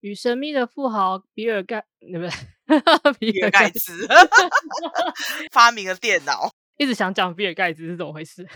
[0.00, 2.30] 与神秘的富豪比尔盖，对不对？
[3.18, 4.06] 比尔盖茨
[5.50, 8.46] 发明了电脑，一直想讲比尔盖茨是怎么回事。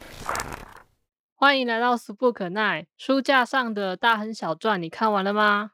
[1.34, 5.72] 欢迎来到苏不可奈书架上的大亨小传，你看完了吗？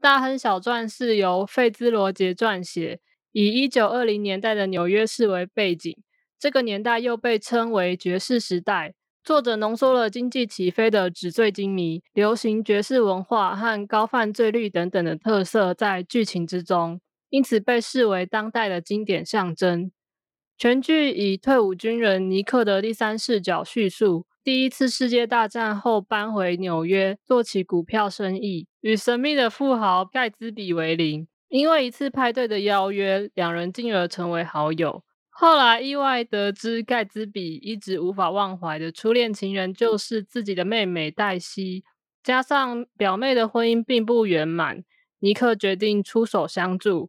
[0.00, 3.00] 大亨小传是由费兹罗杰撰写，
[3.32, 6.02] 以一九二零年代的纽约市为背景，
[6.38, 8.94] 这个年代又被称为爵士时代。
[9.22, 19.92] 作者浓缩了经济起飞的纸醉金迷、流行爵士文化和高犯罪率等等的特色在剧情之中，因此被视为当代的经典象征。
[20.56, 31.28] 全剧以退伍军人尼克的第三视角叙述，第一次世界大战后搬回纽约做起股票生意，与神秘的富豪盖茨比为邻。
[31.48, 35.02] 因为一次派对的邀约，两人进而成为好友。
[35.40, 41.82] 后来意外得知，盖茨比一直无法忘怀的初恋情人就是自己的妹妹黛西。
[42.22, 44.84] 加上表妹的婚姻并不圆满，
[45.20, 47.08] 尼克决定出手相助。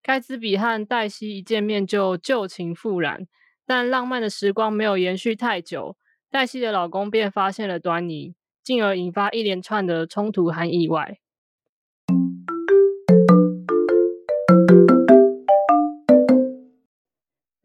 [0.00, 3.26] 盖茨比和黛西一见面就旧情复燃，
[3.66, 5.96] 但浪漫的时光没有延续太久，
[6.30, 11.18] 黛西的老公便发现了端倪，进而引发一连串的冲突和意外。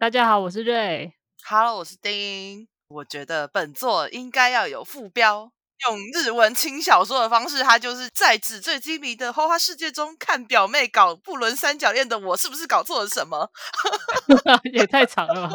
[0.07, 1.13] 大家好，我是瑞。
[1.49, 2.65] Hello，我是丁。
[2.87, 5.51] 我觉得本作应该要有副标，
[5.85, 13.51] 用日文轻小说的方式，它就是在纸醉金迷的花花世界中看表妹搞不伦三角恋的我，是不是搞错了什么？
[14.71, 15.51] 也太长了，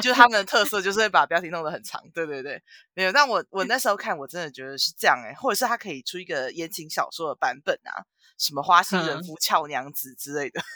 [0.00, 2.00] 就是他们的特色就是会把标题弄得很长。
[2.14, 2.62] 对对对，
[2.94, 3.10] 没有。
[3.10, 8.06] 但我我那时候看，我真的觉得是这样哎，或者是他可以出一个言情小说的版本啊，
[8.38, 10.62] 什么花心人夫俏娘子之类的。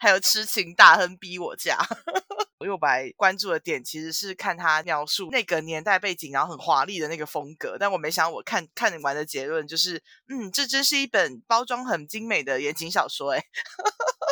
[0.00, 1.78] 还有痴情大亨逼我嫁，
[2.58, 7.76] 我又来关注的点其实是看他描述那个年代背景，然后很华丽的那个风格。
[7.78, 13.32] 但我没想到，我看看完的结论就是，嗯，这真是一本包装很精美的言情小说。
[13.36, 13.44] 哎，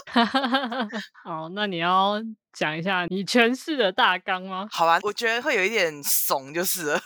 [1.23, 2.15] 好，那你要
[2.55, 4.67] 讲一下你诠释的大纲吗？
[4.71, 6.99] 好吧，我觉得会有一点怂，就是。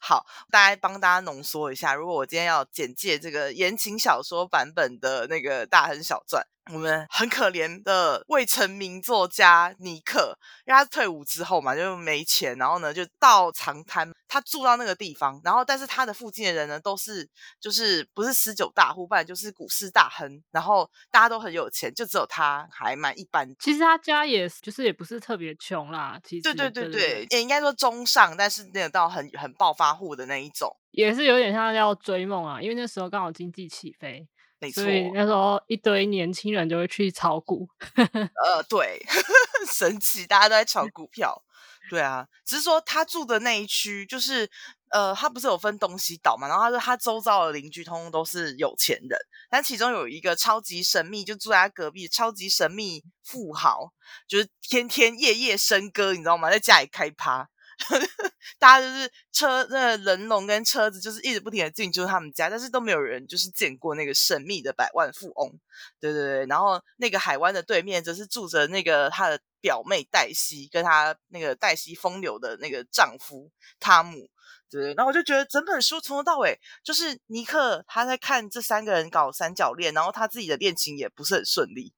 [0.00, 1.94] 好，大家帮大家浓缩一下。
[1.94, 6.46] 如果我今天要简介这个言情小说版本的那个大亨小传。
[6.72, 17.28] 我们很可怜的未成名作家尼克，因为他退伍之后嘛，就没钱，然后呢就到长滩，他住到那个地方，然后但是他的附近的人呢都是
[17.58, 23.48] 就是不是十九大户，不然就是股市大亨，然后大家都很有钱，就只有他还蛮一般。
[23.58, 34.28] 其实他家也就是也不是特别穷啦，其实对对对对，也应该说中上，但是那个到很很暴发户的那一种，也是有点像要追梦啊，因为那时候刚好经济起飞。
[34.72, 39.00] 所以那时候一堆年轻人就会去炒股， 呃，对，
[39.72, 41.42] 神奇，大家都在炒股票，
[41.88, 44.50] 对啊，只是说他住的那一区，就是
[44.90, 49.18] 呃，他不是有分东西岛嘛，然后他说他周遭的邻居通通都是有钱人，
[49.50, 53.92] 但其中有一个超级神秘，就住在他隔壁，超级神秘富豪，
[54.26, 56.50] 就是天天夜夜笙歌，你知道吗？
[56.50, 57.49] 在家里开趴。
[58.58, 65.58] 大家就是车，那人龙跟车子就是一直不停的进驻他们家，但是都没有人就是见过那个神秘的百万富翁，
[66.00, 66.46] 对对对。
[66.46, 74.28] 然后那个海湾的对面则是住着那个他的表妹黛西，跟他那个黛西风流的那个丈夫汤姆，
[74.70, 74.94] 对。
[74.94, 81.92] 然后我就觉得整本书从头到尾就是尼克他在看这三个人搞三角恋，然后他自己的恋情也不是很顺利。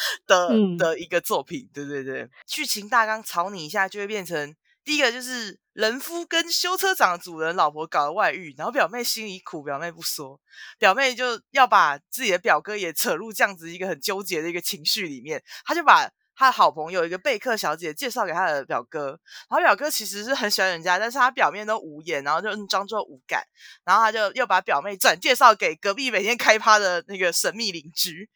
[0.26, 0.48] 的
[0.78, 4.54] 的一个作品，对对对，剧情大纲草拟一下就会变成
[4.84, 10.40] 第一个就是人夫跟修车厂的主人老婆搞了外遇，然后表妹心里苦，表妹不说，
[10.78, 16.10] 表妹就要把自己的表哥也扯入这样子一个很纠结的一个情绪里面，他就把。
[16.38, 19.18] 他的好朋友一个贝克小姐介绍给他的表哥，
[19.50, 23.42] 然后表哥其实是很喜欢人家，但是他表面都无言，然后就装作无感，
[23.84, 28.30] 然后他就又把表妹转介绍给隔壁每天开趴的那个神秘邻居，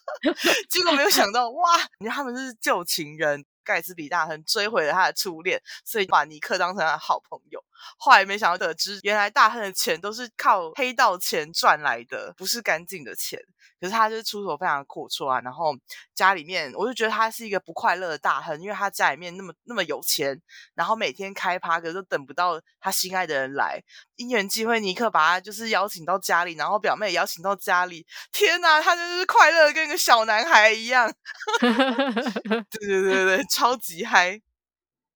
[0.68, 1.62] 结果没有想到，哇，
[2.00, 3.42] 你看他们是旧情人。
[3.64, 7.62] 盖茨比大亨追回了他的初恋，所以把尼克当成了好朋友。
[7.96, 13.40] 后来没想到得知，原来大亨的钱都是靠黑道钱赚来的，不是干净的钱。
[13.80, 15.74] 可是他就是出手非常阔绰啊，然后
[16.14, 20.38] 家里面，我就觉得他是一个不快乐的大亨，因为他家里面那么那么有钱，
[20.74, 23.82] 然后每天开趴，可是都等不到他心爱的人来。
[24.16, 28.06] 因缘机会，尼克把他就是邀请到家里，然后表妹邀请到家里。
[28.30, 31.10] 天哪，他就是快乐跟个小男孩一样。
[32.70, 34.40] 对对对对，超级嗨。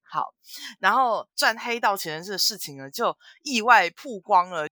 [0.02, 0.32] 好，
[0.80, 4.66] 然后赚黑道钱的这个事情呢，就意外曝光了。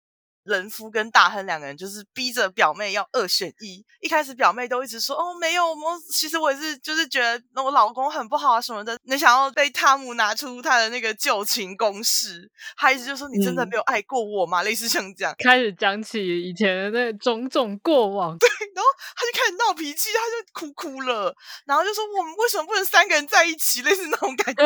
[0.44, 3.86] 人夫跟大亨两个人就是逼着表妹要二选一。
[4.00, 8.98] 一开始表妹都一直说哦没有，我其实我也是就是觉得我老公很不好啊什么的。
[9.04, 14.64] 你想要被汤姆拿出他的那个旧情攻势，他一直就说你真的没有爱过我吗？
[14.64, 18.36] 类似像这样，开始讲起以前的那种种过往。
[18.36, 21.34] 对，然后他就开始闹脾气，他就哭哭了，
[21.66, 23.82] 然后就说我们为什么不能三个人在一起？
[23.82, 24.62] 类似那种感觉，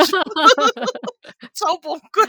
[1.55, 2.29] 超崩溃。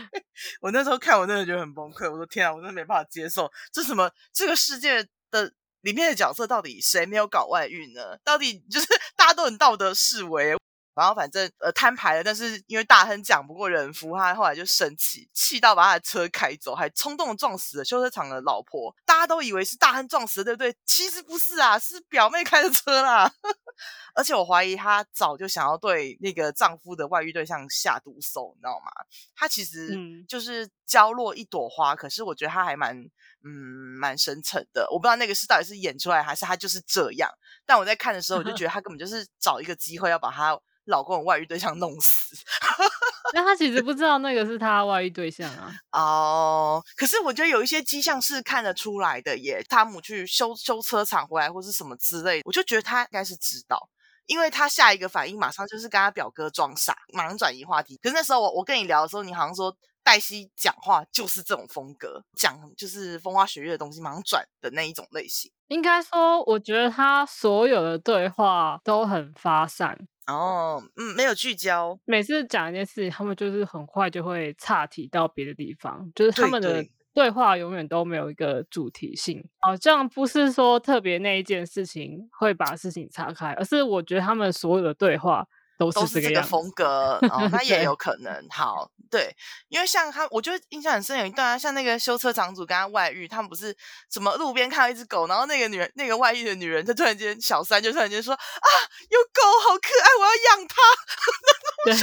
[0.62, 2.10] 我那时候看，我真的觉得很崩溃。
[2.10, 5.52] 我说天啊，我真的没办法接受，这什么这个世界的
[5.82, 8.18] 里面的角色到底谁没有搞外遇呢？
[8.24, 10.56] 到底就是 大家都很道德式为，
[10.98, 18.96] 然后反正呃摊牌了，但是因为大亨讲不过人夫，他后来就生气，气到把他的车开走，还冲动撞死了修车厂的老婆。
[19.06, 20.76] 大家都以为是大亨撞死的，对不对？
[20.86, 23.32] 其实不是啊，是表妹开的车啦。
[24.16, 28.92] 而且我怀疑她早就想要对那个丈夫的外遇对象下毒手，你知道吗？
[29.36, 29.96] 她其实
[30.28, 32.98] 就是娇落一朵花，可是我觉得她还蛮
[33.46, 33.52] 嗯
[34.00, 34.88] 蛮深沉的。
[34.90, 37.30] 我不知道那个是到底是演出来，还是她就是这样。
[37.68, 42.36] 但我在看的时候，我就觉得她根本就是找一个机会要把她老公的外遇对象弄死。
[43.34, 45.74] 那他其实不知道那个是他外遇对象啊。
[45.92, 49.64] 哦，可是我觉得有一些迹象是看得出来的耶。
[49.70, 53.90] 汤姆去修修车厂回来或是什么之类，我就觉得他应该是知道。
[54.26, 57.98] 因为他下一个反应马上就是跟他表哥装傻，马上转移话题。
[58.04, 59.74] 可是那时候我我跟你聊的时候，你好像说
[60.04, 65.50] 黛西讲话就是这种风格，讲就是风花雪月的东西，马上转的那一种类型。
[65.70, 69.98] 应该说，我觉得他所有的对话都很发散。
[70.28, 71.98] 哦，嗯，没有聚焦。
[72.06, 76.86] 每次讲一件事情，他们就是很快就会岔题到别的地方，就是他们的。
[77.14, 85.48] 对话永远都没有一个主题性，好像不是说特别那一件事情会把事情岔开，而是我觉得他们所有的对话
[85.78, 88.48] 都是这个风格，哦， 那也有可能。
[88.50, 89.36] 好，对，
[89.70, 93.76] 因为像他，我就印象很深有一段啊，像那个修车厂主跟他外遇，他们不是
[94.12, 98.70] 什么路边看到一只狗，然后那个女人，那个外遇的女人，她突然间小三就突然间说啊，
[99.10, 100.76] 有狗好可爱，我要养它。
[101.86, 101.94] 对，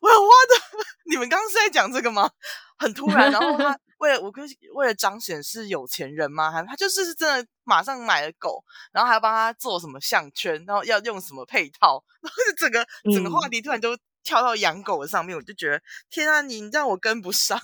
[0.00, 0.78] 我有挖的。
[1.10, 2.30] 你们刚刚是在讲这个吗？
[2.78, 3.78] 很突然，然后他。
[4.00, 4.42] 为了我跟
[4.72, 6.50] 为了彰显是有钱人吗？
[6.50, 17.58] 还他就是是真的马上买了狗，然后还要帮他做什么项圈，然后要用什么配套， 然后整个整个话题突然都跳到养狗的上面，我就觉得天啊，你让我跟不上。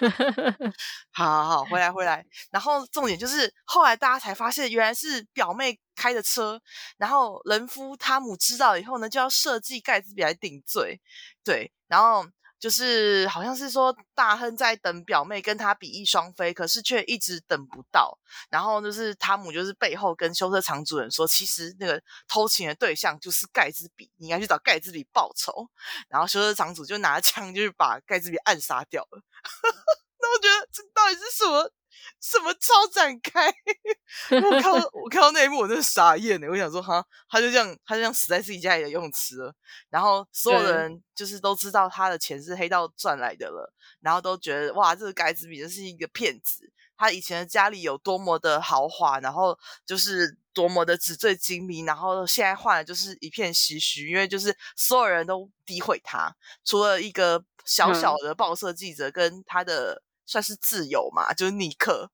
[1.12, 2.24] 好好好，回来回来。
[2.50, 6.60] 然后重点就是后来大家才发现，原来是表妹开的车，
[6.96, 11.00] 然后人夫汤姆知道以后呢，就要设计盖茨比来顶罪。
[11.44, 12.26] 对，然后。
[12.60, 18.18] 就是好像是说大亨在等表妹跟他比翼双飞，可是却一直等不到。
[18.50, 25.68] 然后就是汤姆就是背后跟修车厂主人说，其实那个偷情的对象就是盖茨比，你应该去找盖茨比报仇。
[26.08, 29.22] 然后修车厂主就拿枪就是把盖茨比暗杀掉了。
[30.20, 31.72] 那我觉得这到底是什么？
[32.20, 33.52] 什么超展开？
[34.30, 36.48] 我看到我看到那一幕，我真的傻眼呢。
[36.48, 39.54] 我想说，哈，他就这样，他就这样死在自己家里的游泳池了。
[39.88, 46.70] 然后所有的人就是都知道他的钱是黑道赚来的了，然后都觉得哇，这个盖茨比真是一个骗子。
[46.96, 60.02] 他以前的家里有多么的豪华，然后就是多么的纸醉金迷，然后现在换了就是一片唏嘘，因为就是所有人都诋毁他，除了一个小小的报社记者跟他的。
[60.30, 62.08] 算是自由嘛，就是尼克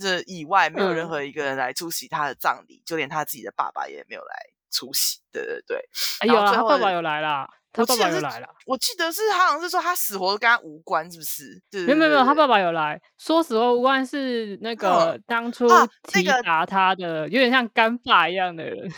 [0.00, 4.34] 这以外，没有任何一个人来出席他的葬礼，就连他自己的爸爸也没有来
[4.70, 5.20] 出席。
[5.30, 5.88] 对对对，
[6.26, 8.48] 有啊，他爸爸有来啦，他爸爸有来了。
[8.64, 11.62] 我记得是他好像是说他死活跟他无关，是不是？
[11.84, 15.68] 没有没有没有，他爸爸有来说死活无关，是那个当初
[16.04, 18.90] 提拔他的，有点像干爸一样的人。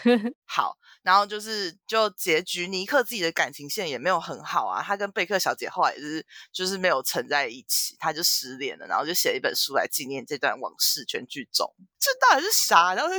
[0.47, 0.77] 好。
[1.11, 4.81] 然后就是就结局，尼克自己的感情线也没有很好啊。
[4.81, 8.87] 他跟贝克小姐后来也是就是没有成在一起，他就失联了。
[8.87, 11.05] 然后就写了一本书来纪念这段往事。
[11.05, 11.67] 全剧终，
[11.99, 12.95] 这到底是啥？
[12.95, 13.11] 然后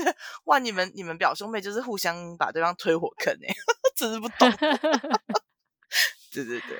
[0.45, 3.53] 哇，你们你们表兄妹就是互相把对方推火坑哎，
[3.97, 4.49] 真是不懂。
[6.31, 6.79] 对对对，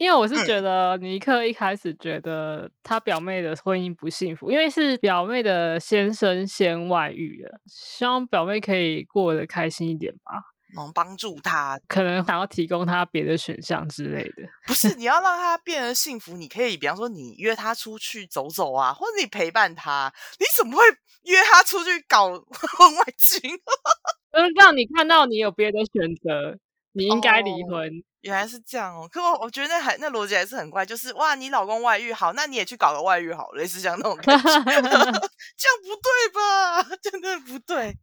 [0.00, 10.32] 因为我是觉得尼克一开始觉得他表妹的婚姻不幸福，因为是表妹的先生先外遇了，希望表妹可以过得开心一点吧。
[10.74, 14.48] 能帮助他，可能想要提供他别的选项之类的。
[14.66, 20.10] 不是，你要让他变得幸福，你可以，比方说你约他出去走走啊，或者你陪伴他。
[20.38, 20.82] 你怎么会
[21.24, 23.38] 约他出去搞婚外情？
[24.32, 26.56] 就是让你看到你有别的选择，
[26.92, 28.02] 你应该离婚。
[28.22, 29.08] 原来是这样哦。
[29.10, 36.82] 可我我觉得那还那逻辑还是很怪，就是哇，你老公外遇好，那你也去搞个外遇好，类似像那种感觉， 这样不对吧？
[37.02, 37.96] 真的不对。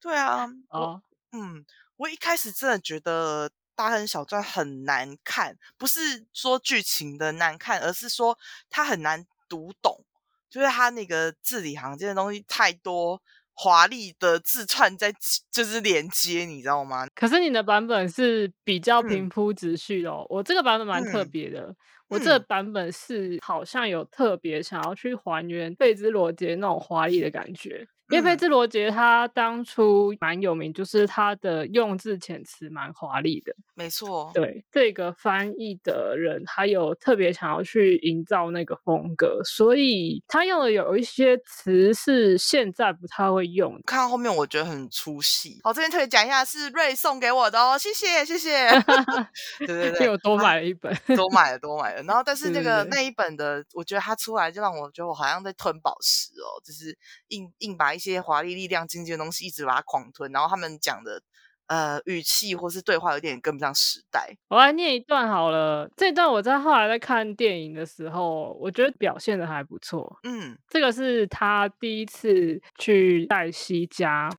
[0.00, 0.48] 对啊。
[0.68, 1.02] 哦。
[1.32, 1.64] 嗯。
[1.96, 10.04] 我一开始真的觉得《大亨小传》很难看，不是说剧情的难看，而是说它很难读懂。
[10.48, 13.20] 就是他那个字里行间的东西太多。
[13.56, 15.12] 华丽的字串在
[15.50, 17.06] 就是连接，你知道吗？
[17.14, 21.74] 可是你的版本是比较平铺直叙的，我这个版本蛮特别的。
[22.08, 27.88] 我这个版本是好像有特别想要去还原费兹罗杰那种华丽的感觉。
[28.08, 33.52] 因为费兹罗杰他当初蛮有名，就是他的用字遣词蛮华丽的。
[33.74, 43.76] 没错，对这个翻译的人，他有特别想要去营造那个风格，所以他用的有一些词是现在不太会用。
[43.84, 45.58] 看到后面我觉得很出戏。
[45.64, 48.70] 好，这边特别讲一下，是瑞送给我的哦，谢谢谢谢。
[49.66, 52.02] 对对对，我多买了一本，多买了多买了。
[52.04, 56.96] 然后但是那个那一本的，我觉得他出来就让我觉得我好像在吞宝石哦，就是
[57.28, 57.95] 硬硬把。
[57.96, 61.20] 一些华丽、力量、经济的东西，一直把它狂吞，然后他们讲的
[61.66, 64.36] 呃语气或是对话，有点跟不上时代。
[64.48, 70.18] 我来念一段好了，这段我在后来在看电影的时候，我觉得表现的还不错。
[70.22, 74.30] 嗯，这个是他第一次去黛西家，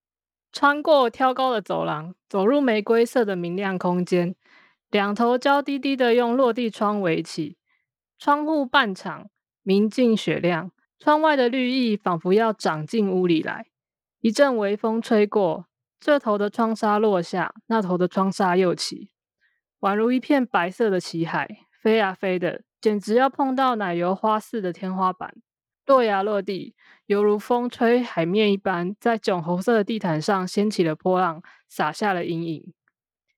[0.53, 4.33] 穿过挑高的走廊，走入玫瑰色的明亮空间，
[4.89, 7.57] 两头娇滴滴的用落地窗围起，
[8.17, 9.29] 窗户半敞，
[9.63, 10.71] 明净雪亮。
[10.99, 13.67] 窗外的绿意仿佛要长进屋里来，
[14.19, 15.67] 一阵微风吹过，
[15.99, 19.11] 这头的窗纱落下，那头的窗纱又起，
[19.81, 25.35] 宛如一片白色的旗海，飞呀飞的，简直要碰到奶油花似的天花板，
[25.85, 26.75] 落呀落地，
[27.05, 32.73] 犹如风吹海面一般，在赭红色的地毯上掀起了波浪，洒下了阴影。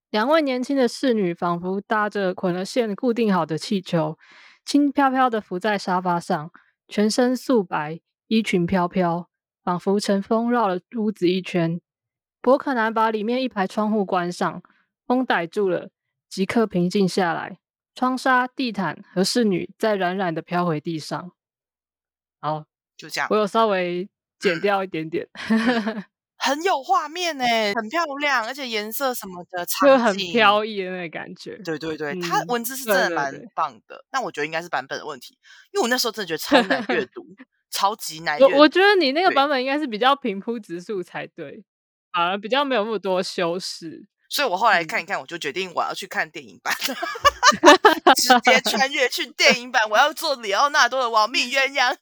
[0.09, 4.17] 两位年轻的侍女仿佛搭着捆了线固定好的气球，
[4.65, 6.49] 轻飘飘地浮在沙发上。
[6.89, 9.29] 全身素白，衣裙飘飘，
[9.63, 11.79] 仿佛乘风绕了屋子一圈。
[12.41, 14.63] 伯克南把里面一排窗户关上，
[15.05, 15.91] 风逮住了，
[16.27, 17.59] 即刻平静下来。
[17.93, 21.31] 窗纱、地毯和侍女在冉冉的飘回地上。
[22.39, 22.65] 好，
[22.97, 23.27] 就这样。
[23.29, 25.27] 我有稍微 剪掉一点点，
[26.39, 31.57] 很有画面呢，很漂亮，而且颜色什么的，就很飘逸的那个感觉。
[31.63, 34.05] 对对对，它文字是真的蛮棒的。
[34.09, 35.37] 但我觉得应该是版本的问题。
[35.71, 37.25] 因为我那时候真的觉得 超难阅读，
[37.69, 38.39] 超级难。
[38.39, 41.63] 我我觉得你那个版本应该是比较平铺直述才对，
[42.13, 44.05] 反而比较没有那么多修饰。
[44.31, 46.71] 所以我后来看一看，我就决定我要去看电影版，
[48.15, 49.81] 直接 穿越去电影版。
[49.89, 51.97] 我要做里奥纳多的亡命鸳鸯。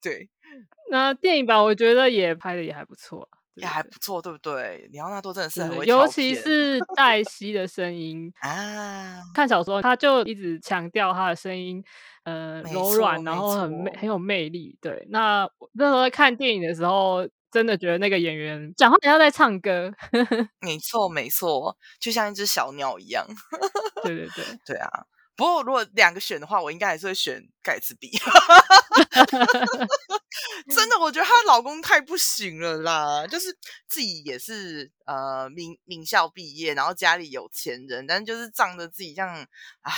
[0.00, 0.28] 对，
[0.90, 3.28] 那电影版我觉得也拍的也还不错。
[3.56, 4.88] 也还不错，对不对？
[4.90, 9.22] 里奥纳多真的是很，尤其是黛西的声音 啊。
[9.32, 11.80] 看小说，他就一直强调他的声音，
[12.24, 14.76] 呃，柔软，然后很魅，很有魅力。
[14.80, 19.92] 对，那那时候在看电影的时候，真的觉得那个演员讲话像在唱歌。
[20.60, 23.24] 没错，没错，就像一只小鸟一样。
[24.02, 24.90] 对对对，对啊。
[25.36, 28.10] 不过如果两个选的话，我应该还是会选盖茨比。
[30.74, 33.26] 真的，我觉得她老公太不行了啦！
[33.26, 33.56] 就是
[33.88, 39.46] 自己也是呃名名校毕业，然后家里有钱人，但是就是仗着自己这样
[39.80, 39.92] 啊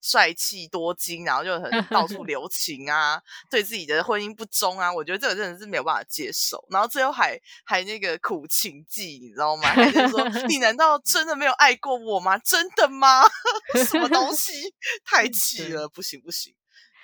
[0.00, 3.20] 帅气多金，然后就很到处 留情啊，
[3.50, 6.64] 对自己的婚姻不忠啊，我觉得这个真的是没有办法接受。
[6.70, 9.68] 然后最后还还那个苦情计，你知道吗？
[9.68, 12.38] 还是说 你难道真的没有爱过我吗？
[12.38, 13.22] 真的吗？
[13.86, 14.74] 什么东西？
[15.04, 15.88] 太气了！
[15.88, 16.54] 不行不行。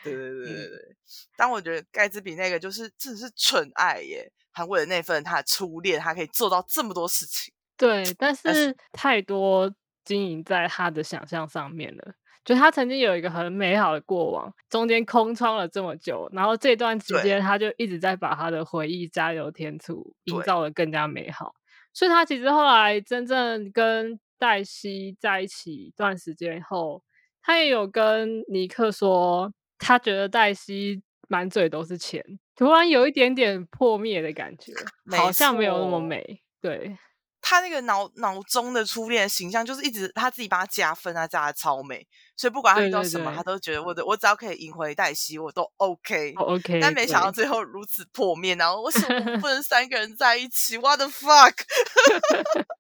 [0.05, 0.97] 对对对对对，
[1.37, 7.53] 但我觉得盖茨比那个就是真的是纯爱耶，他为了那份他的初恋，他可以做到这么多事情。
[7.77, 12.15] 对，但是太多经营在他的想象上面了。
[12.45, 21.55] 就他曾经有一个很美好的过往，中间空窗了这么久，然后这段时间他就一直在把他的回忆加油添醋，营造的更加美好。
[21.93, 27.03] 所以他其实后来真正跟黛西在一起一段时间后，
[27.49, 29.51] 他也有跟尼克说。
[29.81, 32.21] 他觉得黛西满嘴都是钱，
[32.57, 34.73] 突然有一点点破灭的感觉，
[35.17, 36.43] 好像没有那么美。
[36.61, 36.99] 对
[37.41, 42.05] 他那个脑脑中的初恋形象，就是一直他自己帮他加分，啊加的超美，
[42.37, 46.81] 所以不管他遇到什么，他都觉得我的我只要可以赢回黛西，我都 OK OK。
[46.81, 51.55] 但没想到最后如此破灭，然后为什么不 能三个人在一起？What the fuck？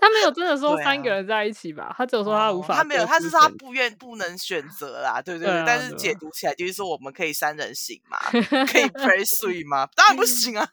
[0.00, 1.92] 他没有真的说三个人在一起吧？
[1.96, 5.64] 他只有说他无法，他没有，他是说他不愿不能选择啦，对对对。
[5.66, 8.38] 但是解读起来就是说我们可以三人行嘛， 可
[8.80, 9.86] 以 play three 吗？
[9.94, 10.66] 当然不 行啊！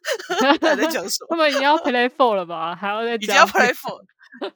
[0.61, 1.27] 还在讲什么？
[1.31, 2.75] 他们已经要 play four 了吧？
[2.75, 3.99] 还要再已经要 play four？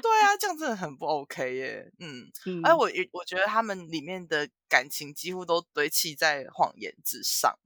[0.00, 1.92] 对啊，这样真的很不 OK 耶。
[1.98, 2.30] 嗯，
[2.62, 7.58] 哎，我我觉得他们里面的感情几乎都堆砌在谎言之上。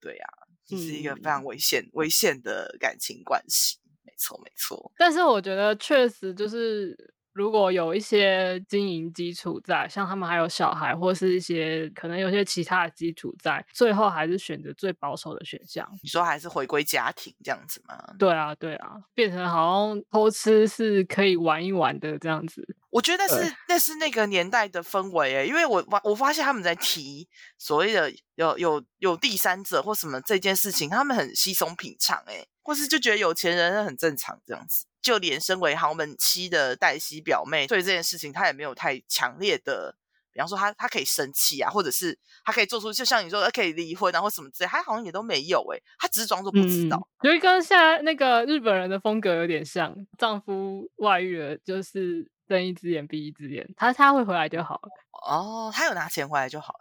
[0.00, 0.26] 对呀，
[0.66, 3.78] 这是一个非常危险危险的感情关系。
[4.04, 4.92] 没错，没错。
[4.96, 6.96] 但是我觉得确实就是
[7.32, 15.88] 如果有一些经营基础在，像他们还有小孩，或是一些可能有些其他的基础在，最后还是选择最保守的选项。
[16.02, 17.96] 你说还是回归家庭这样子吗？
[18.18, 22.64] 对啊，对啊，变成好像偷吃是可以玩一玩的这样子。
[22.90, 34.86] 我觉得对是那是那个年代的氛围诶，因为我发我发现他们在提所谓的有有有第三者或什么这件事情，他们很稀松平常诶，或是就觉得有钱人很正常这样子。
[35.00, 39.94] 就连身为豪门妻的黛西表妹，对这件事情她也没有太强烈的，
[40.32, 46.96] 比方说她她可以生气啊，或者是她可以做出就像你说她可以离婚啊或什么之类，她好像也都没有诶，她只是装作不知道。
[47.20, 54.88] 嗯，所以跟现在那个日本人的风格有点像，丈夫外遇了就是睁一只眼闭一只眼，他他会回来就好了。
[55.26, 56.74] 哦，他有拿钱回来就好，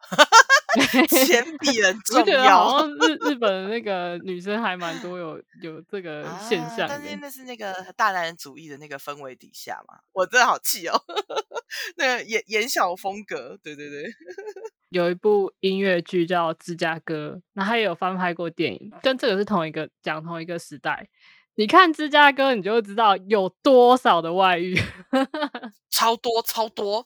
[1.08, 2.79] 钱比人我重要觉得好。
[2.79, 7.15] 像日日本的那个女生还蛮多有有这个现啊象但是。
[7.22, 11.01] 那是那个大男人主义的那个氛围底下嘛，我真的好气哦。
[11.96, 14.03] 那个演演小风格，对对对，
[14.89, 21.08] 有一部音乐剧叫《芝加哥》，那他也有翻拍过电影，跟这个是同一个讲同一个时代。
[21.56, 24.76] 你看芝加哥，你就会知道有多少的外遇。
[25.92, 27.06] 超多超多，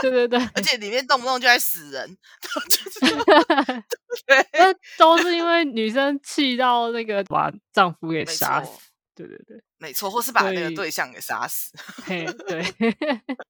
[0.00, 2.16] 对对对，而且里面动不动就在死人，
[4.52, 8.87] 那都是因为女生气到那个把丈夫给杀死。
[9.26, 11.72] 对对对，没错，或是把那个对象给杀死。
[12.04, 12.64] 嘿， 对，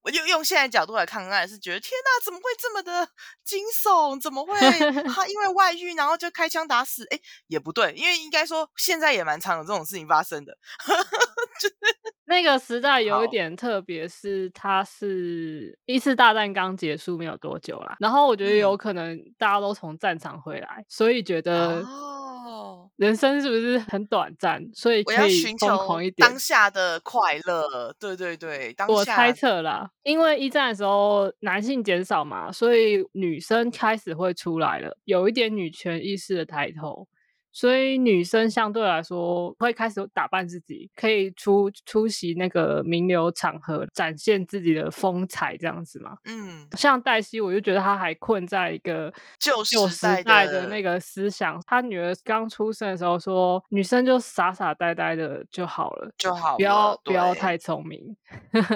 [0.03, 3.07] 我就用现在角度来看，当然是觉得天哪，怎么会这么的
[3.45, 4.19] 惊悚？
[4.21, 4.55] 怎么会
[5.13, 7.07] 他因为外遇然后就开枪打死？
[7.11, 10.57] 哎，也不对，因为应该说现在也蛮常有这种事情发生的。
[12.27, 22.18] 那个时代有一好点特别，是它是一次大战刚结束没有多久啦，然后我觉得有嗯可能大家都从战场回来，所以觉得哦，
[22.99, 26.39] 人生是不是很短暂，所以我可以要寻求疯狂一点当。
[26.39, 27.95] 下的快乐。
[27.99, 37.07] 对对对，当下我猜测啦，因为一战的时候男性减少嘛，所以女生开始会出来了，有一点女权意识的抬头，
[37.59, 46.17] 所以女生相对来说会开始打扮自己，可以出出席那个名流场合，展现自己的风采，这样子嘛。
[46.27, 51.61] 嗯，像黛西，我就觉得她还困在一个旧旧时时代代的的那个思想。
[51.67, 58.17] 她女儿刚出生的时候说，女生就傻傻呆呆的就好了，就好不要不要太聪明。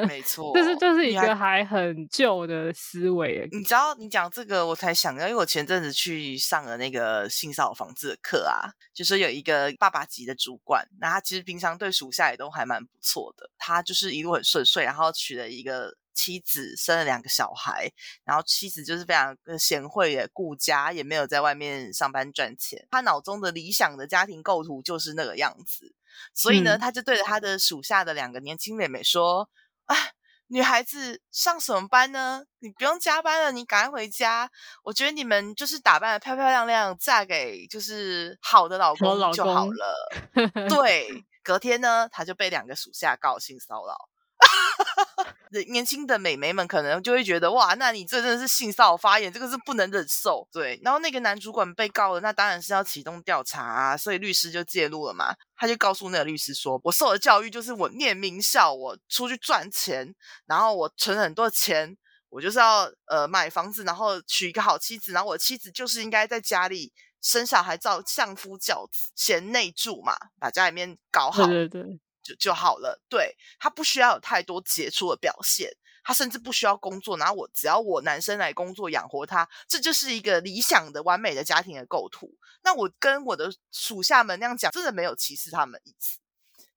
[0.09, 3.49] 没错， 这是这是一个还很旧的思维。
[3.53, 17.90] 你知道你讲这个，我才想到，因为我前阵子去上了那个性骚扰防治的课啊，就是有一个爸爸级的主管，那他其实平常对属下也都还蛮不错的，他就是一路很顺遂，然后娶了一个妻子，生了两个小孩，
[18.24, 25.94] 然后妻子就是非常贤惠也顾家，也没有在外面上班赚钱，他脑中的理想的家庭构图就是那个样子，
[26.35, 26.80] 所以呢，嗯。
[26.80, 29.48] 他就对着他的属下的两个年轻妹妹说
[29.87, 29.96] ：“啊。”
[30.53, 32.45] 女孩子上什么班呢？
[32.59, 34.51] 你不用加班了，你赶快回家。
[34.83, 40.11] 我觉得你们就是打扮的漂漂亮亮，嫁给就是好的老公就好了。
[40.69, 43.97] 对，隔天呢，他就被两个属下告性骚扰。
[45.68, 50.47] 年轻的美眉们可能就会觉得哇，那你这真的是性骚扰发言，这个是不能忍受。
[50.53, 55.35] 对，然后那个男主管被告了，那当然是要启动调查啊，所以律师就介入了嘛。
[55.57, 60.12] 他就告诉那个律师说：“我受的教育就是我念名校，我出去赚钱，
[60.47, 61.97] 然后我存很多钱，
[62.31, 73.00] 我就是要呃买房子，然后娶一个好妻子，然后我妻子就是应该在家里生小孩，照相夫教子，贤内助嘛，把家里面搞好。”对对，就就好了。
[73.08, 75.70] 对他不需要有太多杰出的表现，
[76.04, 82.30] 他甚至不需要工作，然后我只要我男生来工作养活他，这就是一个理想的完美的家庭的构图。
[82.62, 86.18] 那我跟我的属下们那样讲，真的没有歧视他们意思，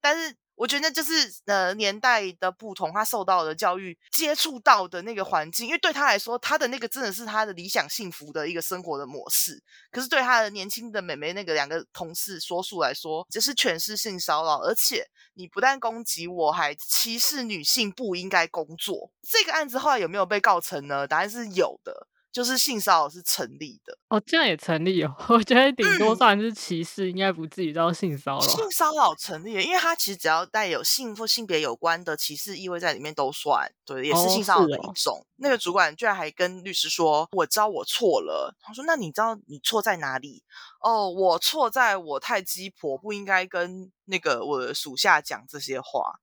[0.02, 0.36] 但是。
[0.56, 1.14] 我觉得就是
[1.46, 9.62] 呃年代的不同，他受到的教育、接触到的那个环境，因为对他来说，他的那个真的是他的理想幸福的一个生活的模式。
[9.92, 19.12] 可是对他的年轻的妹妹那个两个同事说述来说，这是全是性骚扰，而且你不但攻击我，还歧视女性不应该工作。
[19.22, 21.08] 这个案子后来有没有被告成呢？
[21.08, 23.98] 答案是有的，就是性骚扰是成立的。
[24.10, 25.16] 哦，这样也成立哦。
[25.30, 28.42] 我觉得顶多嗯算是歧视，应该不至于到性骚扰。
[28.42, 35.26] 性骚扰成立了，因为它其实只要带有性或性别有关的歧视意味在里面都算，对，也是哦性骚扰的一种。
[35.38, 40.44] 那个主管居然还跟律师说：“我知道我错了。”他说：“那你知道你错在哪里？”
[40.84, 46.20] 哦，我错在我太鸡婆，不应该跟那个我的属下讲这些话，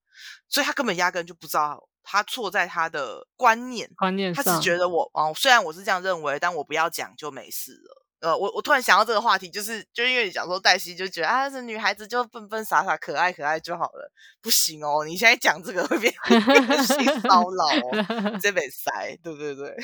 [0.50, 3.90] 所以他根本压根就不知道他错在他的观念。
[3.96, 8.02] 观念上，他只觉得我哦，虽然我是这样认为，但我不要讲就没事了。
[8.20, 16.14] 呃，我我突然想到这个话题，就是就因为你讲说黛西就觉得啊，这女孩子就笨笨傻傻、可爱可爱就好了，不行哦，你现在讲这个会变
[16.86, 19.76] 性骚扰哦，这被塞，对对对，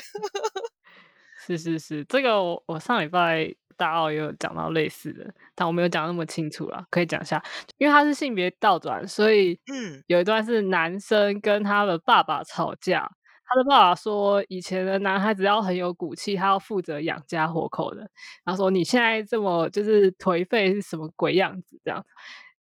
[1.45, 7.41] 是是是，这个我我上礼拜大奥也有讲到类似的，但我没有讲那么清楚了，可以讲一下，
[7.77, 13.09] 因为他是性别倒转，所以嗯，有一段是男生跟他的爸爸吵架。
[13.51, 18.01] 他的爸爸说：“以前的男孩子要很有骨气，他要负责养家活口的。”
[18.45, 22.05] 然后说：“你现在这么就是颓废是什么鬼样子？”这样，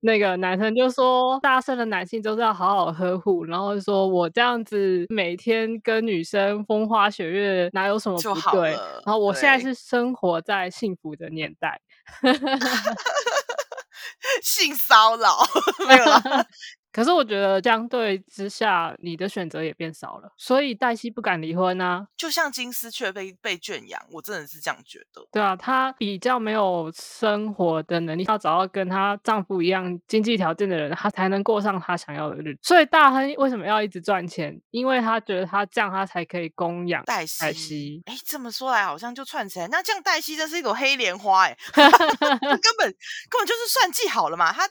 [0.07, 8.71] 那个男生就说：“大声的男性就是要好好呵护。”然后说：“我这样子每天跟女生风花雪月，哪有什么不对？
[9.05, 11.81] 然后我现在是生活在幸福的年代。
[14.43, 15.39] ”性骚扰
[15.89, 16.21] 没有了。
[16.97, 22.09] 可是我觉得相对之下，你的选择也变少了，所以黛西不敢离婚啊。
[22.17, 25.23] 就像金丝雀被被圈养，我真的是这样觉得。
[25.31, 32.61] 对啊，她比较没有生活的能力，要找到跟她丈夫一样经济条件的人，她才能过上她想要的日子。
[32.63, 34.59] 所以大亨为什么要一直赚钱？
[34.71, 38.03] 因为他觉得他这样他才可以供养黛西。
[38.07, 39.69] 哎，这么说来好像就串起来。
[39.69, 42.91] 那这样黛西真是一朵黑莲花哎， 根本
[43.29, 44.51] 根本就是算计好了嘛。
[44.51, 44.67] 他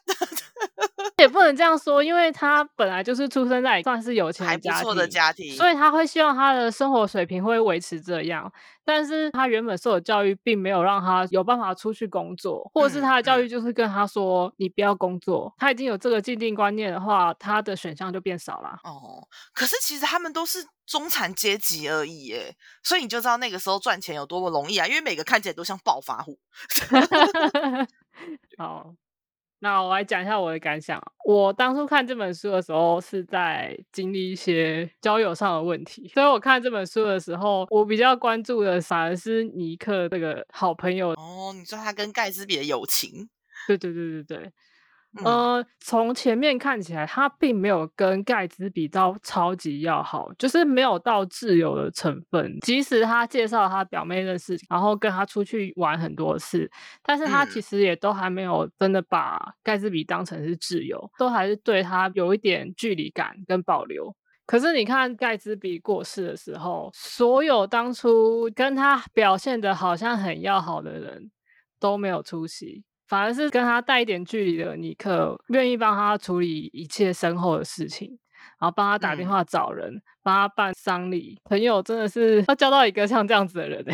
[1.21, 2.14] 也不能这样说，因为。
[2.15, 4.57] 因为他本来就是出生在算是有钱的
[5.07, 8.51] 家庭，所以他会希望他的生活水平会维持这样。
[8.85, 15.53] 但是他原本受的教育并没有让他有办法出去工作，或者是他的教育就是跟他说你不要工作。
[15.57, 18.79] 他已经有这个既定观念的话，他的选项就变少了。
[18.83, 24.87] 哦，可是其实他们都是中产阶级而已，耶，所以你就知道那个时候赚钱有多么容易啊！
[24.87, 26.39] 因为每个看起来都像暴发户。
[28.57, 28.93] 好。
[29.65, 31.01] 那我来讲一下我的感想。
[31.25, 41.09] 我当初看这本书的时候，是在经历一些交友上的问题，所以我看这本书的时候，我比较关注的反而是尼克这个好朋友。
[41.13, 43.27] 哦，你说他跟盖茨比的友情？
[43.65, 44.53] 对对对对对。
[45.23, 52.59] 呃，从前面看起来，他并没有跟盖茨比到超级要好，就是没有到挚友的成分。
[52.61, 56.69] 即使他介绍他表妹认识，然后跟他出去玩很多次，
[57.01, 64.13] 但是他其实也都还没有真的把盖茨比当成是挚友，都还是对他有一点距离感跟保留。
[64.45, 71.31] 可是你看盖茨比过世的时候，所有当初跟他表现的好像很要好的人
[71.79, 72.83] 都没有出席。
[73.07, 78.17] 反而是跟他带一点距离的尼克，愿意帮他处理一切身后的事情，
[78.59, 81.39] 然后帮他打电话找人，帮他办丧礼。
[81.43, 83.85] 朋友真的是要交到一个像这样子的人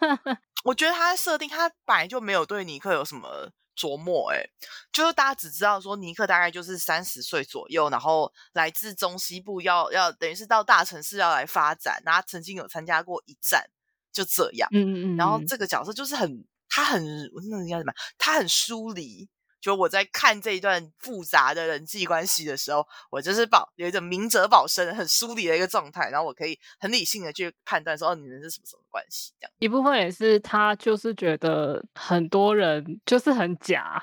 [0.64, 4.44] 我觉得他设定他本来就没有对尼克有什么琢磨，哎，
[4.92, 13.70] 就是大家只知道说尼克大概就是三十岁左右，然后来自中西部，要要等于是到大城市要来发展，然后曾经有参加过一战，
[14.12, 14.68] 就这样。
[14.70, 15.16] 嗯嗯嗯。
[15.16, 16.44] 然后这个角色就是很。
[16.70, 17.04] 他很，
[17.50, 17.92] 那叫什么？
[18.16, 19.28] 他很疏离。
[19.60, 29.34] 就我在看这一段复杂的人际关系的时候，我就是保有一种明哲保身、很疏离的一个状态，然后我可以很理性的去判断说，哦，你们是什么什么关系？
[29.38, 34.02] 这样一部分也是他就是觉得很多人就是很假，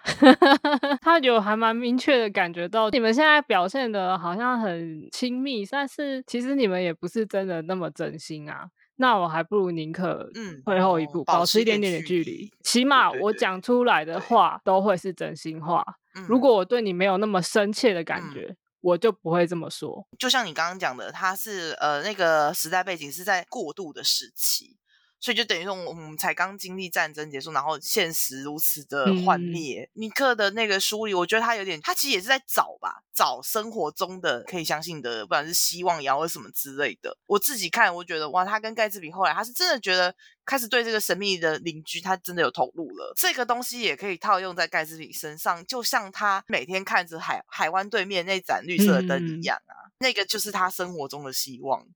[1.02, 8.70] 他有还蛮明确的感觉到你们现在表现的好像很亲密，但是其实你们也不是真的那么真心啊。
[8.98, 12.52] 那我还不如宁可嗯退后一步，保持一点点的距离。
[12.62, 15.84] 起码我讲出来的话都会是真心话。
[16.28, 20.08] 如果我对你没有那么深切的感觉，我就不会这么说。
[20.18, 24.78] 就像你刚刚讲的，他是呃那个时代背景是在过渡的时期。
[25.20, 29.90] 所以就等于说，我们才刚经历战争结束，然后现实如此的幻灭。
[29.94, 37.18] 尼克的那个书里，我觉得他有点，他其实也是在找吧，找生活中的可以相信的，不管是希望也好，或什么之类的。
[37.26, 40.14] 我自己看，我觉得哇，他跟盖茨比后来，他是真的觉得
[40.46, 43.12] 开始对这个神秘的邻居，他真的有投入了。
[43.18, 51.88] 这个东西也可以套用在盖茨比身上，就像他每天看着海海湾对面那盏绿色的灯一样啊，那个就是他生活中的希望。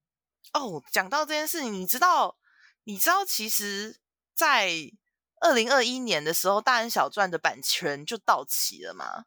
[0.54, 2.36] 哦，讲到这件事情，你知道？
[2.88, 3.98] 你知道，其实，
[4.36, 4.72] 在
[5.40, 9.26] 二零二一年的时候，《大人小传》的版权就到期了吗？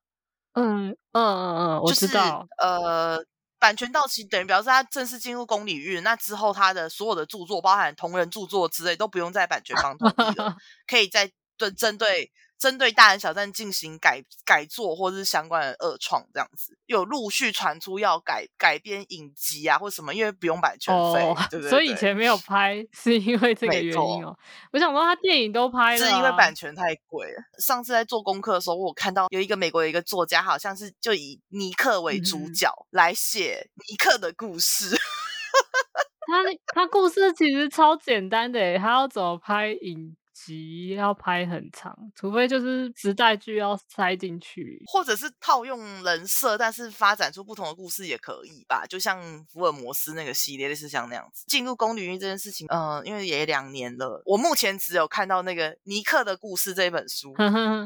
[0.54, 2.46] 嗯嗯嗯嗯，我知道。
[2.58, 3.24] 呃，
[3.58, 12.30] 版权到期等于表示他正式进入公领域，那之后他的所有的著作，包含同人著作之类，都不用在版权方同意了， 可以在对针对。
[12.58, 21.70] 针对大人小站进行改改作或者是相关的恶创这样子，有陆续传出要改改编影集啊或什么，因为不用版权费，对 对？
[21.70, 24.36] 所以以前没有拍是因为这个原因哦。
[24.72, 27.42] 我想说他电影都拍了，是因为版权太贵了。
[27.58, 34.96] 上次在做功课的时候，我看到有一个美国的一个作家，好像是就以尼克为主角来写尼克的故事。
[36.26, 36.42] 他
[36.74, 40.16] 他故事其实超简单的，他要怎么拍影？
[40.34, 48.84] 集要拍很长，除非就是时代剧要塞进去，或者是套用人设，但是发展出不同的故事也可以吧。
[48.86, 51.44] 就像福尔摩斯那个系列，类似像那样子。
[51.46, 57.32] 进入公领域这件事情，嗯，因为也两年了，我目前只有看到那个尼克的故事这本书，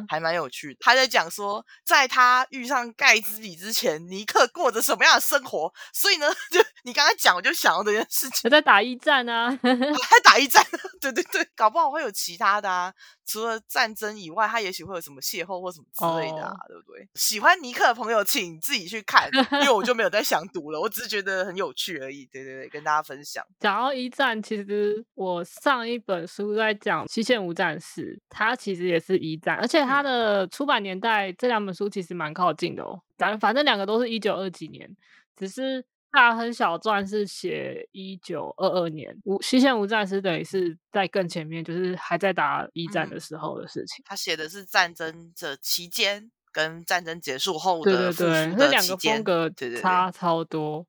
[0.09, 0.79] 还蛮有趣的。
[0.81, 5.71] 他在讲说，在他遇上盖茨比之前，尼克过着什么样的生活。
[5.93, 10.65] 所以呢， 就你刚才讲，我就想到这件事情，在打一战啊，在打一战，
[11.01, 12.95] 对对对，搞不好会有其他的啊。
[13.27, 17.07] 除了战争以外，他也许会有什么邂逅或什么之类的啊，对不对？
[17.15, 19.29] 喜欢尼克的朋友，请自己去看，
[19.61, 22.25] 因为我就没有在想读了，我只是觉得很有趣而已。
[22.33, 23.45] 对对对，跟大家分享。
[23.61, 32.99] 讲到一战，其实我上一本书在讲《西线无战事》，它其实也是一战，而且它的出版年代这两本书其实蛮靠近的哦。
[33.19, 34.89] 反反正两个都是一九二几年，
[35.37, 35.85] 只是。
[36.11, 44.03] 大亨小传是写一九二二年，无西线无战事等于是在更前面，就是还在打一战的时候的事情。
[44.07, 50.87] 他写的是战争这期间跟战争结束后的对对对，那两个风格差超多，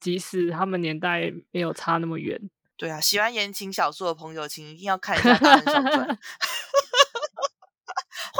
[0.00, 2.40] 即使他们年代没有差那么远。
[2.76, 6.18] 对啊，喜欢言情小说的朋友，请一定要看一下大亨小传。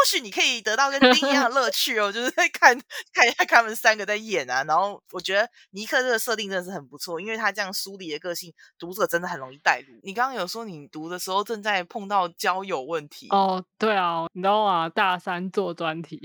[0.04, 2.78] 或许你可以得到跟丁一样的乐趣哦，就是在看
[3.14, 4.62] 看一下他们三个在演啊。
[4.64, 9.98] 然后我觉得尼克这个设定真的是很不错，因为他这样疏离的个性，读者真的很容易带入。
[10.02, 14.90] 你刚刚有说你读的时候正在碰到交友问题哦，对啊，你知道吗？
[14.90, 16.20] 大三做专题，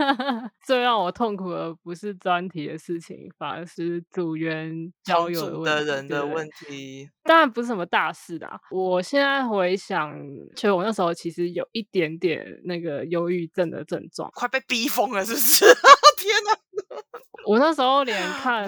[0.66, 7.08] 最让我痛苦的不是专题的事情，反而是组员交友的人的问题。
[7.22, 8.60] 当然不是什么大事啦。
[8.70, 10.12] 我现在回想，
[10.54, 13.02] 其实我那时候其实有一点点那个。
[13.14, 15.64] 忧郁症的症状，快被逼疯了，是不是？
[16.18, 16.58] 天哪！
[17.46, 18.66] 我那时候连看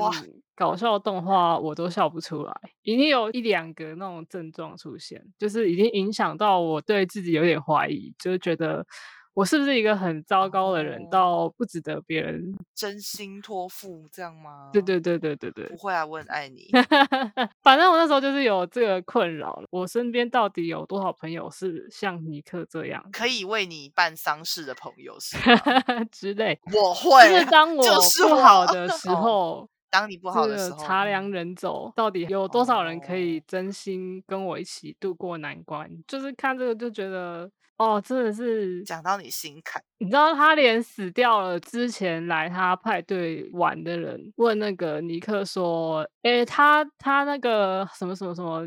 [0.54, 8.86] 搞笑动画我都笑不出来，已经有一两个那种症状出现，就是已经影响到我对自己有点怀疑，就是觉得。
[9.36, 14.70] 我是不是一个很糟糕的人，到不值得别人真心托付这样吗？
[14.72, 16.70] 对对对对对对，不会啊，我很爱你。
[17.62, 25.36] 反正我那时候就是有这个困扰我身边到底有多少朋友是像尼克这样可以为你办丧事的朋友是
[26.10, 26.58] 之类？
[26.72, 27.84] 我会，就是当我
[28.26, 35.90] 不好的 时候，当你不好的时候，茶凉人走，到底有多少人可以真心跟我一起度过难关？
[36.06, 37.50] 就是看这个就觉得。
[37.78, 39.82] 哦，真的是讲到你心坎。
[39.98, 48.66] 你知道他连死掉了之前来他派对玩的人问那个尼克说：“诶，他他那个什么什么什么，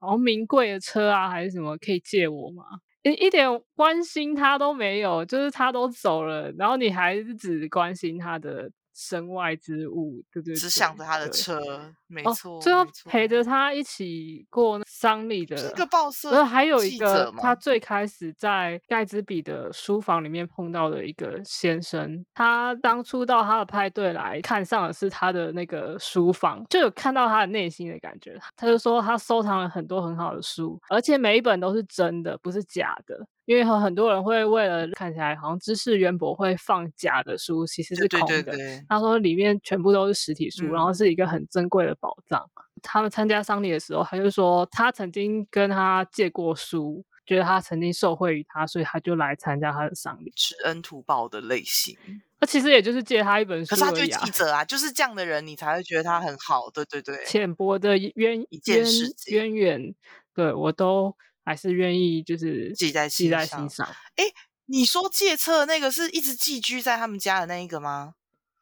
[0.00, 2.64] 好名贵的车啊，还是什么可以借我吗？”
[3.04, 8.68] 一一点关心他都没有，就是他都走了，然后你还是只关心他的。
[8.94, 28.38] 身外之物，对不对，只想着他的车，没错，最后陪着他一起过丧礼的这个报社，然后还有一个他最开始在盖茨比的书房里面碰到的一个先生，他当初到他的派对来看上的是他的那个书房，就有看到他的内心的感觉。
[28.56, 33.26] 他就说他收藏了很多很好的书，而且每一本都是真的，不是假的。
[33.44, 38.56] 因为很多人会为了看起来好像知识渊博，会放假的书，其实是空的。
[38.88, 42.48] 他说里面全部都是实体书，然后是一个很珍贵的宝藏。
[42.82, 51.96] 他们参加丧礼的时候，他就说他曾经跟他借过书，觉得他曾经受惠于他，所以他就来参加他的丧礼，知恩图报的类型。
[52.40, 56.70] 那其实也就是借他一本书，可是他就是记者啊，就是这样的人，你才会觉得他很好。
[56.70, 58.86] 对对对，浅薄的渊渊
[59.26, 59.94] 渊源，
[60.32, 61.16] 对我都。
[61.44, 63.86] 还是愿意就是记在记在心上。
[64.16, 64.24] 哎，
[64.66, 68.14] 你说借册那个是一直寄居在他们家的那一个吗？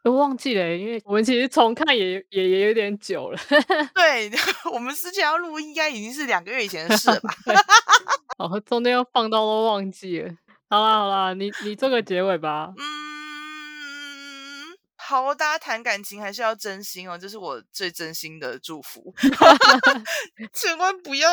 [0.03, 3.39] 我忘记了，因为我们其实重看也也也有点久了。
[3.95, 4.31] 对，
[4.73, 7.35] 我们之前要录应该已经是两个月以前的事了吧？
[8.39, 10.31] 哦，中间要放到都忘记了。
[10.71, 12.73] 好啦好啦，你你做个结尾吧。
[12.79, 12.83] 嗯，
[15.11, 19.13] 好，大家谈感情还是要真心哦，这是我最真心的祝福。
[20.55, 21.29] 千万不要。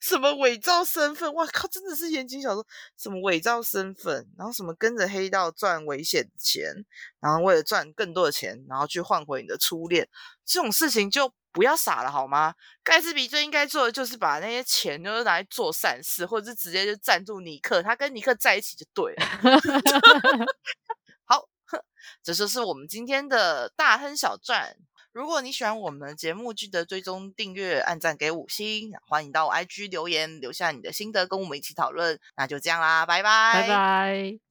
[0.00, 1.32] 什么伪造身份？
[1.34, 1.68] 哇靠！
[1.68, 2.66] 真的是言情小说，
[2.96, 6.74] 什么伪造身份，然后什么跟着黑道赚危险钱，
[7.20, 10.08] 然后为了赚更多的钱，然后去换回你的初恋，
[10.44, 12.54] 这种事情就不要傻了好吗？
[12.82, 19.26] 盖茨比最应该做的就是把那些钱就是拿来做善事，或者是直接就赞助尼克，他跟尼克在一起就对了。
[22.00, 24.76] 好，这就是我们今天的大亨小传。
[25.12, 32.18] 如果你喜欢我们的节目，记得追踪、订阅、按赞、给五星，欢迎到 IG 留言，留下你的心得，跟我们一起讨论。
[32.36, 34.49] 那就这样啦，拜拜，拜拜。